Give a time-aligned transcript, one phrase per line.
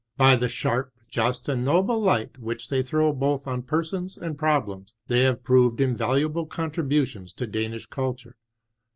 [0.17, 0.93] By the sharp.
[1.11, 5.43] Just, and noble light which they throw both on persons and prob lems they have
[5.43, 8.35] proved in^uable contribu tions to Danish culture.